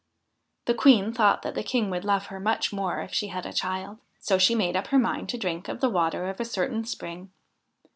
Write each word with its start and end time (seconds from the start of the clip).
The 0.65 0.73
Queen 0.73 1.13
thought 1.13 1.43
that 1.43 1.53
the 1.53 1.61
King 1.61 1.91
would 1.91 2.03
love 2.03 2.25
her 2.33 2.39
much 2.39 2.73
more 2.73 3.01
if 3.01 3.13
she 3.13 3.27
had 3.27 3.45
a 3.45 3.53
child. 3.53 3.99
So 4.19 4.39
she 4.39 4.55
made 4.55 4.75
up 4.75 4.87
her 4.87 4.97
mind 4.97 5.29
to 5.29 5.37
drink 5.37 5.67
of 5.67 5.79
the 5.79 5.89
water 5.91 6.27
of 6.27 6.39
a 6.39 6.43
certain 6.45 6.85
spring. 6.85 7.29